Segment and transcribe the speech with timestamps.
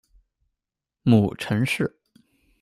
[1.03, 1.99] 母程氏。